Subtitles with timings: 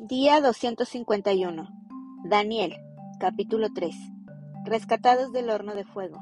[0.00, 1.68] Día 251.
[2.22, 2.76] Daniel,
[3.18, 3.96] capítulo 3.
[4.64, 6.20] Rescatados del horno de fuego.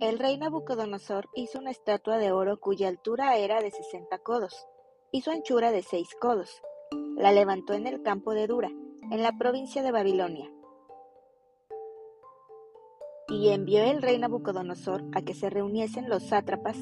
[0.00, 4.68] El rey Nabucodonosor hizo una estatua de oro cuya altura era de 60 codos
[5.10, 6.62] y su anchura de 6 codos.
[7.16, 8.70] La levantó en el campo de Dura,
[9.10, 10.48] en la provincia de Babilonia.
[13.26, 16.76] Y envió el rey Nabucodonosor a que se reuniesen los sátrapas,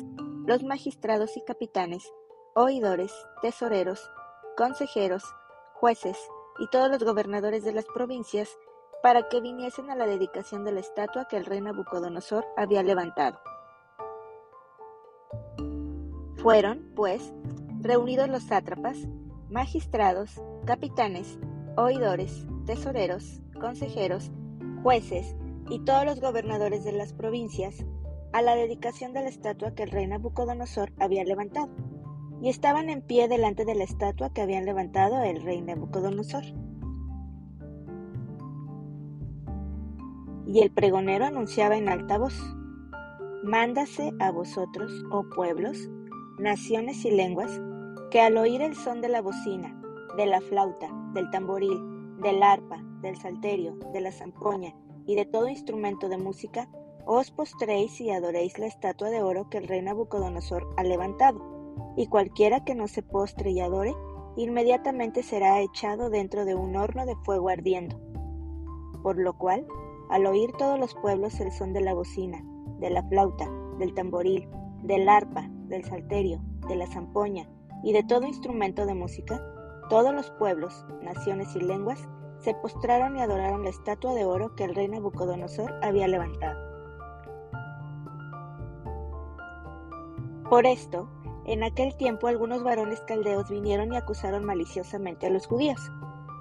[0.45, 2.13] los magistrados y capitanes,
[2.55, 4.11] oidores, tesoreros,
[4.59, 5.25] consejeros,
[5.87, 6.19] jueces
[6.59, 8.59] y todos los gobernadores de las provincias
[9.05, 13.39] para que viniesen a la dedicación de la estatua que el rey Nabucodonosor había levantado.
[16.39, 17.33] Fueron, pues,
[17.83, 18.99] reunidos los sátrapas,
[19.49, 21.39] magistrados, capitanes,
[21.77, 24.33] oidores, tesoreros, consejeros,
[24.83, 25.37] jueces
[25.71, 27.77] y todos los gobernadores de las provincias
[28.33, 31.69] a la dedicación de la estatua que el rey Nabucodonosor había levantado
[32.41, 36.45] y estaban en pie delante de la estatua que habían levantado el rey Nabucodonosor.
[40.47, 42.35] Y el pregonero anunciaba en alta voz,
[43.43, 45.89] Mándase a vosotros, oh pueblos,
[46.39, 47.61] naciones y lenguas,
[48.11, 49.81] que al oír el son de la bocina,
[50.17, 51.79] de la flauta, del tamboril,
[52.21, 54.75] del arpa, del salterio, de la zampoña
[55.07, 56.69] y de todo instrumento de música,
[57.05, 61.56] os postréis y adoréis la estatua de oro que el rey Nabucodonosor ha levantado
[61.97, 63.95] y cualquiera que no se postre y adore,
[64.37, 67.99] inmediatamente será echado dentro de un horno de fuego ardiendo.
[69.03, 69.67] Por lo cual,
[70.11, 72.45] al oír todos los pueblos el son de la bocina,
[72.79, 74.49] de la flauta, del tamboril,
[74.83, 77.49] del arpa, del salterio, de la zampoña
[77.83, 79.43] y de todo instrumento de música,
[79.89, 84.65] todos los pueblos, naciones y lenguas se postraron y adoraron la estatua de oro que
[84.65, 86.67] el rey Nabucodonosor había levantado.
[90.49, 91.09] Por esto,
[91.47, 95.81] en aquel tiempo algunos varones caldeos vinieron y acusaron maliciosamente a los judíos.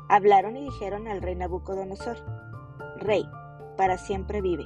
[0.09, 2.17] Hablaron y dijeron al rey Nabucodonosor,
[2.98, 3.23] Rey,
[3.77, 4.66] para siempre vive.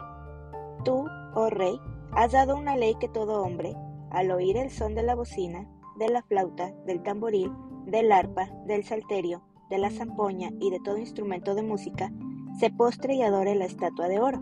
[0.85, 1.79] Tú, oh rey,
[2.11, 3.75] has dado una ley que todo hombre,
[4.11, 5.67] al oír el son de la bocina,
[5.97, 7.51] de la flauta, del tamboril,
[7.85, 12.11] del arpa, del salterio, de la zampoña y de todo instrumento de música,
[12.59, 14.41] se postre y adore la estatua de oro.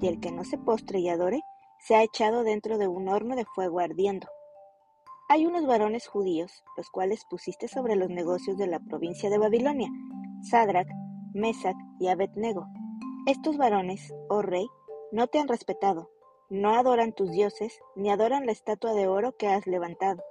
[0.00, 1.42] Y el que no se postre y adore,
[1.80, 4.26] se ha echado dentro de un horno de fuego ardiendo.
[5.30, 9.90] Hay unos varones judíos, los cuales pusiste sobre los negocios de la provincia de Babilonia,
[10.40, 10.88] Sadrach,
[11.34, 12.66] Mesach y Abednego.
[13.26, 14.66] Estos varones, oh rey,
[15.12, 16.08] no te han respetado,
[16.48, 20.22] no adoran tus dioses, ni adoran la estatua de oro que has levantado.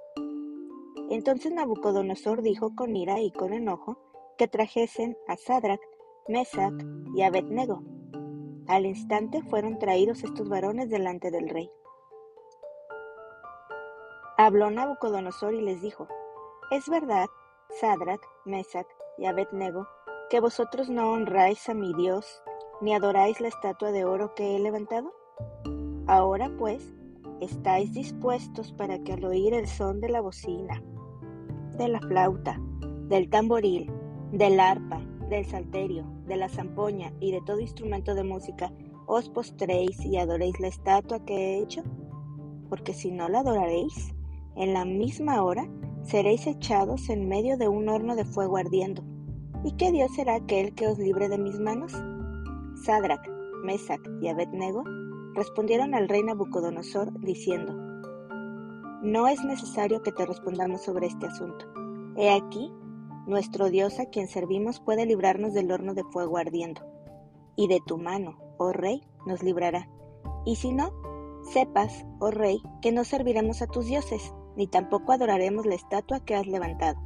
[1.10, 3.98] Entonces Nabucodonosor dijo con ira y con enojo
[4.36, 5.80] que trajesen a Sadrach,
[6.26, 6.74] Mesach
[7.14, 7.84] y Abednego.
[8.66, 11.70] Al instante fueron traídos estos varones delante del rey.
[14.40, 16.06] Habló Nabucodonosor y les dijo,
[16.70, 17.26] ¿Es verdad,
[17.80, 18.86] Sadrach, Mesach
[19.18, 19.88] y Abednego,
[20.30, 22.40] que vosotros no honráis a mi Dios,
[22.80, 25.12] ni adoráis la estatua de oro que he levantado?
[26.06, 26.94] Ahora pues,
[27.40, 30.84] estáis dispuestos para que al oír el son de la bocina,
[31.76, 32.60] de la flauta,
[33.08, 33.90] del tamboril,
[34.30, 38.70] del arpa, del salterio, de la zampoña y de todo instrumento de música,
[39.08, 41.82] os postréis y adoréis la estatua que he hecho?
[42.68, 44.14] Porque si no la adoraréis,
[44.58, 45.68] en la misma hora
[46.02, 49.02] seréis echados en medio de un horno de fuego ardiendo.
[49.64, 51.92] ¿Y qué Dios será aquel que os libre de mis manos?
[52.84, 53.26] Sadrach,
[53.64, 54.84] Mesach y Abednego
[55.34, 57.72] respondieron al rey Nabucodonosor diciendo,
[59.02, 61.66] No es necesario que te respondamos sobre este asunto.
[62.16, 62.72] He aquí,
[63.26, 66.80] nuestro Dios a quien servimos puede librarnos del horno de fuego ardiendo,
[67.54, 69.88] y de tu mano, oh rey, nos librará.
[70.44, 70.92] Y si no,
[71.52, 76.34] sepas, oh rey, que no serviremos a tus dioses, ni tampoco adoraremos la estatua que
[76.34, 77.00] has levantado.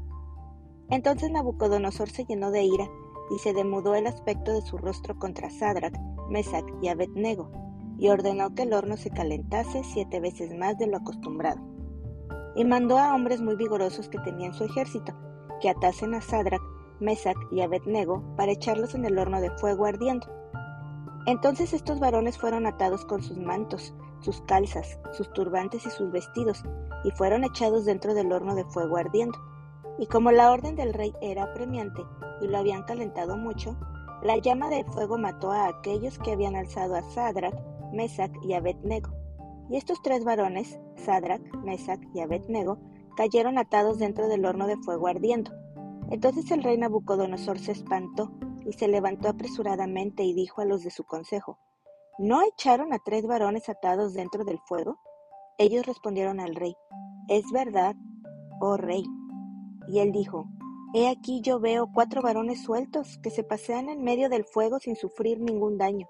[0.89, 2.89] Entonces Nabucodonosor se llenó de ira
[3.31, 5.95] y se demudó el aspecto de su rostro contra Sadrach,
[6.31, 7.53] Mesach y Abednego,
[7.99, 11.61] y ordenó que el horno se calentase siete veces más de lo acostumbrado.
[12.57, 15.13] Y mandó a hombres muy vigorosos que tenían su ejército,
[15.61, 16.63] que atasen a Sadrach,
[17.01, 20.27] Mesach y Abednego para echarlos en el horno de fuego ardiendo.
[21.27, 26.63] Entonces estos varones fueron atados con sus mantos, sus calzas, sus turbantes y sus vestidos,
[27.05, 29.39] y fueron echados dentro del horno de fuego ardiendo.
[29.99, 32.03] Y como la orden del rey era apremiante
[32.41, 33.77] y lo habían calentado mucho,
[34.23, 37.55] la llama del fuego mató a aquellos que habían alzado a Sadrach,
[37.93, 39.11] Mesach y Abednego.
[39.69, 42.79] Y estos tres varones, Sadrach, Mesach y Abednego,
[43.17, 45.51] cayeron atados dentro del horno de fuego ardiendo.
[46.11, 48.31] Entonces el rey Nabucodonosor se espantó
[48.65, 51.59] y se levantó apresuradamente y dijo a los de su consejo,
[52.23, 55.01] ¿No echaron a tres varones atados dentro del fuego?
[55.59, 56.77] Ellos respondieron al rey,
[57.29, 57.97] Es verdad,
[58.61, 59.03] oh rey.
[59.89, 60.47] Y él dijo,
[60.95, 64.95] He aquí yo veo cuatro varones sueltos que se pasean en medio del fuego sin
[64.95, 66.07] sufrir ningún daño,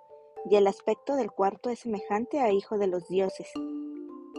[0.51, 3.51] y el aspecto del cuarto es semejante a hijo de los dioses.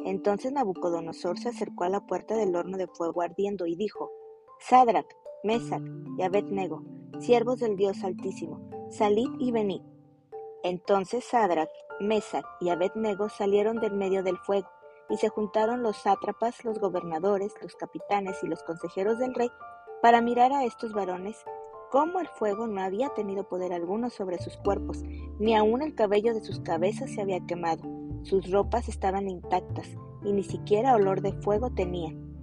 [0.06, 4.12] Entonces Nabucodonosor se acercó a la puerta del horno de fuego ardiendo y dijo,
[4.60, 5.12] Sadrach,
[5.44, 5.81] Mesach
[6.19, 6.84] y Abednego,
[7.18, 8.62] siervos del Dios Altísimo,
[8.92, 9.81] salid y venid.
[10.63, 11.69] Entonces Sadrach,
[12.00, 14.69] Mesach y Abednego salieron del medio del fuego,
[15.10, 19.51] y se juntaron los sátrapas, los gobernadores, los capitanes y los consejeros del rey
[20.01, 21.44] para mirar a estos varones
[21.92, 25.04] cómo el fuego no había tenido poder alguno sobre sus cuerpos,
[25.39, 27.83] ni aun el cabello de sus cabezas se había quemado,
[28.24, 29.88] sus ropas estaban intactas,
[30.24, 32.33] y ni siquiera olor de fuego tenían.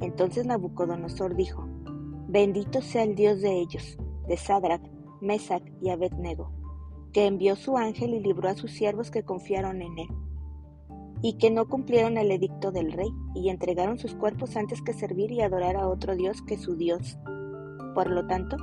[0.00, 1.64] Entonces Nabucodonosor dijo,
[2.28, 3.96] Bendito sea el Dios de ellos,
[4.26, 4.82] de Sadrach,
[5.20, 6.50] Mesach y Abednego,
[7.16, 10.08] que envió su ángel y libró a sus siervos que confiaron en él
[11.22, 15.32] y que no cumplieron el edicto del rey, y entregaron sus cuerpos antes que servir
[15.32, 17.16] y adorar a otro Dios que su Dios.
[17.94, 18.58] Por lo tanto,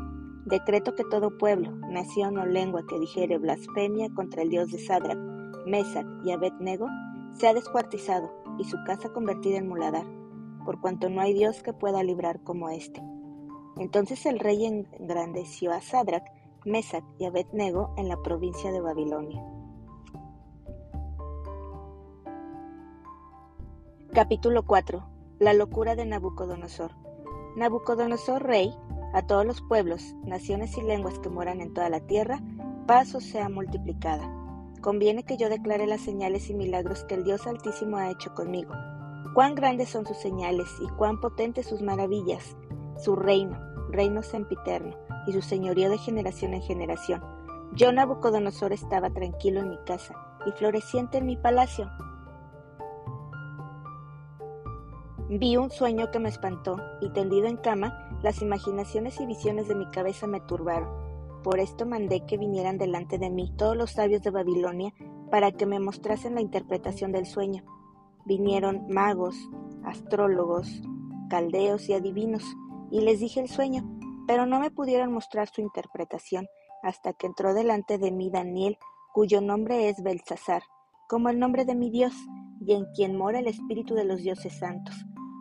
[0.46, 5.18] decreto que todo pueblo, nación o lengua que dijere blasfemia contra el Dios de Sadrach,
[5.66, 6.86] Mesach y Abednego,
[7.32, 10.06] sea descuartizado y su casa convertida en muladar,
[10.64, 13.02] por cuanto no hay Dios que pueda librar como éste.
[13.78, 16.30] Entonces el rey engrandeció a Sadrach,
[16.66, 19.44] Mesach y Abednego en la provincia de Babilonia.
[24.14, 25.04] Capítulo 4.
[25.40, 26.92] La locura de Nabucodonosor.
[27.58, 28.74] Nabucodonosor, rey,
[29.14, 32.42] a todos los pueblos, naciones y lenguas que moran en toda la tierra,
[32.88, 34.24] paz os sea multiplicada.
[34.82, 38.74] Conviene que yo declare las señales y milagros que el Dios Altísimo ha hecho conmigo.
[39.34, 42.56] Cuán grandes son sus señales y cuán potentes sus maravillas,
[42.98, 43.58] su reino,
[43.90, 44.96] reino sempiterno,
[45.28, 47.24] y su señorío de generación en generación.
[47.74, 50.16] Yo, Nabucodonosor, estaba tranquilo en mi casa
[50.46, 51.90] y floreciente en mi palacio,
[55.36, 59.74] Vi un sueño que me espantó, y tendido en cama, las imaginaciones y visiones de
[59.74, 60.90] mi cabeza me turbaron.
[61.44, 64.94] Por esto mandé que vinieran delante de mí todos los sabios de Babilonia
[65.32, 67.64] para que me mostrasen la interpretación del sueño.
[68.26, 69.36] Vinieron magos,
[69.84, 70.84] astrólogos,
[71.30, 72.44] caldeos y adivinos,
[72.92, 73.84] y les dije el sueño,
[74.28, 76.48] pero no me pudieron mostrar su interpretación
[76.82, 78.78] hasta que entró delante de mí Daniel,
[79.14, 80.64] cuyo nombre es Belsasar,
[81.08, 82.14] como el nombre de mi Dios,
[82.60, 84.96] y en quien mora el espíritu de los dioses santos.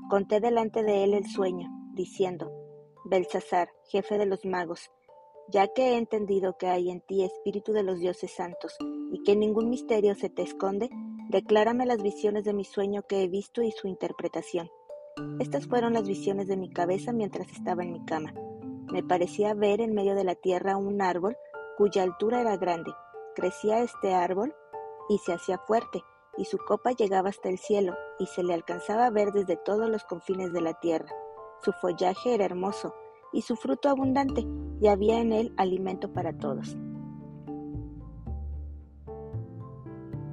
[0.09, 2.51] Conté delante de él el sueño, diciendo,
[3.05, 4.91] Belsasar, jefe de los magos,
[5.49, 8.77] ya que he entendido que hay en ti espíritu de los dioses santos,
[9.13, 10.91] y que ningún misterio se te esconde,
[11.29, 14.71] declárame las visiones de mi sueño que he visto y su interpretación.
[15.41, 18.33] Estas fueron las visiones de mi cabeza mientras estaba en mi cama.
[18.93, 21.35] Me parecía ver en medio de la tierra un árbol
[21.79, 22.93] cuya altura era grande.
[23.35, 24.55] Crecía este árbol
[25.09, 26.05] y se hacía fuerte,
[26.37, 29.89] y su copa llegaba hasta el cielo, y se le alcanzaba a ver desde todos
[29.89, 31.09] los confines de la tierra.
[31.63, 32.95] Su follaje era hermoso,
[33.33, 34.47] y su fruto abundante,
[34.79, 36.77] y había en él alimento para todos.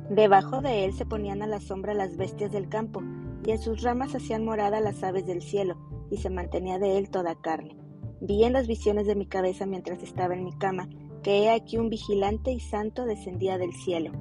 [0.09, 3.01] Debajo de él se ponían a la sombra las bestias del campo,
[3.45, 5.77] y en sus ramas hacían morada las aves del cielo,
[6.11, 7.88] y se mantenía de él toda carne.
[8.21, 10.89] Vi en las visiones de mi cabeza mientras estaba en mi cama,
[11.24, 14.12] que he aquí un vigilante y santo descendía del cielo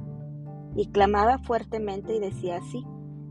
[0.77, 2.85] y clamaba fuertemente y decía así,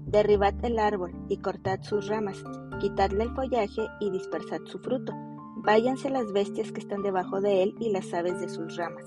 [0.06, 2.42] Derribad el árbol y cortad sus ramas,
[2.80, 5.14] quitadle el follaje y dispersad su fruto.
[5.57, 9.04] Váyanse las bestias que están debajo de él y las aves de sus ramas.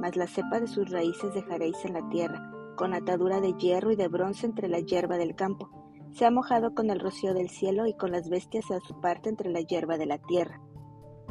[0.00, 3.96] Mas la cepa de sus raíces dejaréis en la tierra, con atadura de hierro y
[3.96, 5.68] de bronce entre la hierba del campo.
[6.12, 9.28] Se ha mojado con el rocío del cielo y con las bestias a su parte
[9.28, 10.62] entre la hierba de la tierra.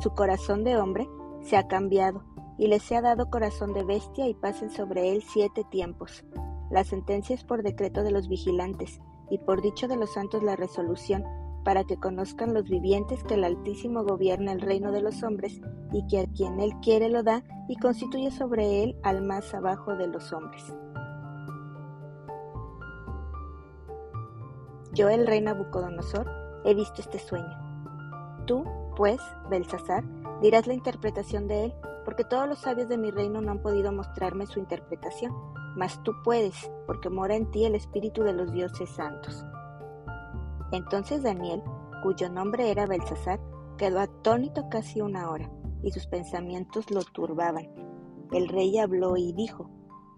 [0.01, 1.07] Su corazón de hombre
[1.41, 2.23] se ha cambiado,
[2.57, 6.25] y les ha dado corazón de bestia y pasen sobre él siete tiempos.
[6.71, 10.55] La sentencia es por decreto de los vigilantes, y por dicho de los santos la
[10.55, 11.23] resolución,
[11.63, 16.07] para que conozcan los vivientes que el Altísimo gobierna el reino de los hombres, y
[16.07, 20.07] que a quien él quiere lo da, y constituye sobre él al más abajo de
[20.07, 20.63] los hombres.
[24.93, 26.27] Yo, el rey Nabucodonosor,
[26.65, 27.55] he visto este sueño.
[28.47, 28.65] Tú,
[29.01, 30.03] pues, Belsasar,
[30.43, 31.73] dirás la interpretación de él,
[32.05, 35.33] porque todos los sabios de mi reino no han podido mostrarme su interpretación,
[35.75, 39.43] mas tú puedes, porque mora en ti el espíritu de los dioses santos.
[40.71, 41.63] Entonces Daniel,
[42.03, 43.39] cuyo nombre era Belsasar,
[43.75, 45.49] quedó atónito casi una hora,
[45.81, 47.69] y sus pensamientos lo turbaban.
[48.31, 49.67] El rey habló y dijo,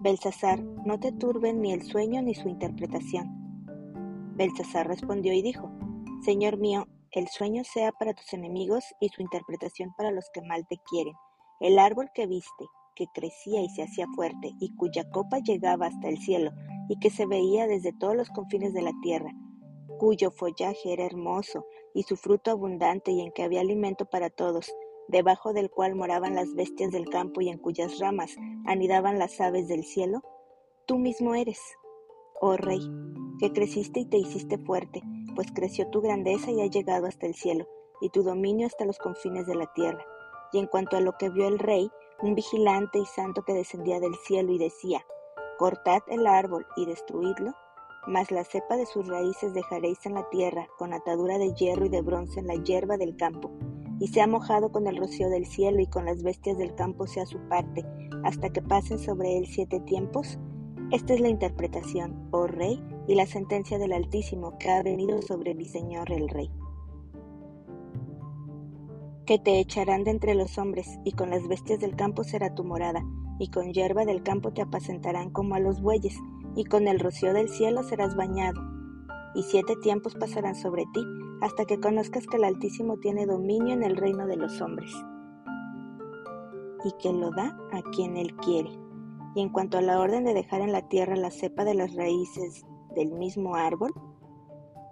[0.01, 3.31] Belsasar, no te turben ni el sueño ni su interpretación.
[4.35, 5.71] Belsasar respondió y dijo,
[6.25, 6.85] Señor mío,
[7.19, 11.13] el sueño sea para tus enemigos y su interpretación para los que mal te quieren.
[11.59, 12.65] El árbol que viste,
[12.95, 16.51] que crecía y se hacía fuerte, y cuya copa llegaba hasta el cielo,
[16.89, 19.31] y que se veía desde todos los confines de la tierra,
[19.99, 24.73] cuyo follaje era hermoso y su fruto abundante y en que había alimento para todos,
[25.07, 29.67] debajo del cual moraban las bestias del campo y en cuyas ramas anidaban las aves
[29.67, 30.21] del cielo,
[30.87, 31.59] tú mismo eres,
[32.41, 32.81] oh Rey,
[33.39, 35.01] que creciste y te hiciste fuerte,
[35.33, 37.67] pues creció tu grandeza y ha llegado hasta el cielo,
[38.01, 40.05] y tu dominio hasta los confines de la tierra.
[40.51, 41.89] Y en cuanto a lo que vio el rey,
[42.21, 45.05] un vigilante y santo que descendía del cielo y decía,
[45.57, 47.53] Cortad el árbol y destruidlo,
[48.07, 51.89] mas la cepa de sus raíces dejaréis en la tierra, con atadura de hierro y
[51.89, 53.51] de bronce en la hierba del campo,
[53.99, 57.25] y sea mojado con el rocío del cielo y con las bestias del campo sea
[57.25, 57.85] su parte,
[58.23, 60.39] hasta que pasen sobre él siete tiempos.
[60.91, 65.55] Esta es la interpretación, oh rey, y la sentencia del Altísimo que ha venido sobre
[65.55, 66.49] mi Señor el Rey.
[69.25, 72.63] Que te echarán de entre los hombres, y con las bestias del campo será tu
[72.63, 73.03] morada,
[73.39, 76.17] y con hierba del campo te apacentarán como a los bueyes,
[76.55, 78.61] y con el rocío del cielo serás bañado.
[79.35, 81.03] Y siete tiempos pasarán sobre ti,
[81.41, 84.91] hasta que conozcas que el Altísimo tiene dominio en el reino de los hombres,
[86.83, 88.69] y que lo da a quien él quiere.
[89.35, 91.95] Y en cuanto a la orden de dejar en la tierra la cepa de las
[91.95, 93.93] raíces del mismo árbol,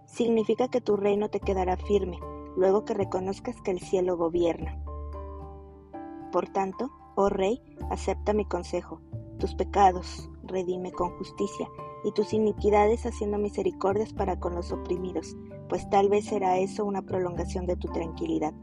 [0.05, 2.19] significa que tu reino te quedará firme,
[2.55, 4.81] luego que reconozcas que el cielo gobierna.
[6.31, 9.01] Por tanto, oh Rey, acepta mi consejo,
[9.39, 11.67] tus pecados, redime con justicia,
[12.03, 15.35] y tus iniquidades haciendo misericordias para con los oprimidos,
[15.69, 18.53] pues tal vez será eso una prolongación de tu tranquilidad.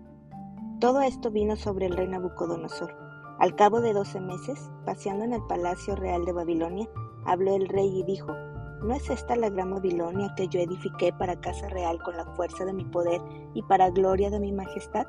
[0.81, 2.95] Todo esto vino sobre el rey Nabucodonosor.
[3.39, 6.89] Al cabo de doce meses, paseando en el palacio real de Babilonia,
[7.25, 8.33] habló el rey y dijo,
[8.83, 12.65] ¿No es esta la gran Babilonia que yo edifiqué para casa real con la fuerza
[12.65, 13.21] de mi poder
[13.53, 15.05] y para gloria de mi majestad?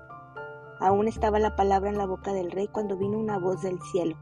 [0.79, 4.17] Aún estaba la palabra en la boca del rey cuando vino una voz del cielo.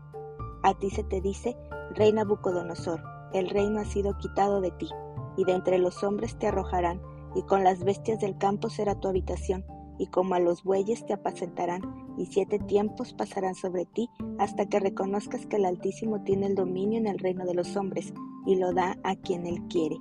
[0.64, 1.56] A ti se te dice,
[1.96, 3.02] Rey Nabucodonosor,
[3.34, 4.90] el reino ha sido quitado de ti,
[5.38, 7.02] y de entre los hombres te arrojarán,
[7.34, 9.64] y con las bestias del campo será tu habitación,
[9.98, 11.82] y como a los bueyes te apacentarán,
[12.18, 17.00] y siete tiempos pasarán sobre ti, hasta que reconozcas que el Altísimo tiene el dominio
[17.00, 18.14] en el reino de los hombres,
[18.48, 19.98] y lo da a quien él quiere.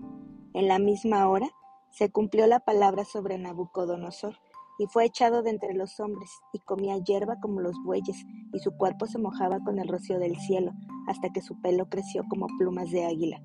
[0.54, 1.50] En la misma hora
[1.90, 4.38] se cumplió la palabra sobre Nabucodonosor,
[4.78, 8.76] y fue echado de entre los hombres, y comía hierba como los bueyes, y su
[8.76, 10.72] cuerpo se mojaba con el rocío del cielo,
[11.08, 13.42] hasta que su pelo creció como plumas de águila,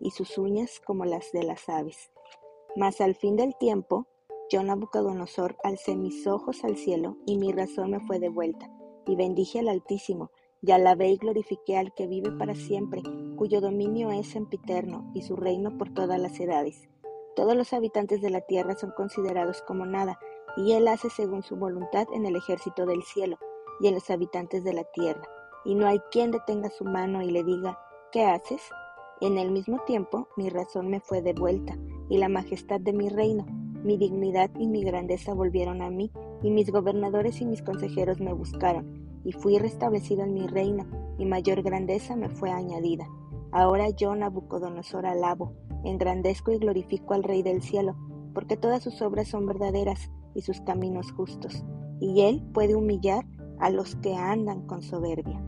[0.00, 2.10] y sus uñas como las de las aves.
[2.76, 4.06] Mas al fin del tiempo,
[4.50, 8.70] yo Nabucodonosor alcé mis ojos al cielo, y mi razón me fue devuelta,
[9.06, 10.30] y bendije al Altísimo,
[10.62, 13.02] y alabé y glorifiqué al que vive para siempre,
[13.36, 16.88] cuyo dominio es sempiterno, y su reino por todas las edades.
[17.34, 20.18] Todos los habitantes de la tierra son considerados como nada,
[20.56, 23.38] y él hace según su voluntad en el ejército del cielo
[23.80, 25.22] y en los habitantes de la tierra,
[25.64, 27.78] y no hay quien detenga su mano y le diga,
[28.12, 28.60] ¿qué haces?
[29.20, 33.46] En el mismo tiempo mi razón me fue devuelta, y la majestad de mi reino,
[33.82, 36.10] mi dignidad y mi grandeza volvieron a mí,
[36.42, 40.86] y mis gobernadores y mis consejeros me buscaron, y fui restablecido en mi reino,
[41.18, 43.08] y mayor grandeza me fue añadida.
[43.52, 47.96] Ahora yo, Nabucodonosor, alabo, engrandezco y glorifico al Rey del cielo,
[48.34, 51.64] porque todas sus obras son verdaderas, y sus caminos justos,
[52.00, 53.24] y Él puede humillar
[53.58, 55.42] a los que andan con soberbia.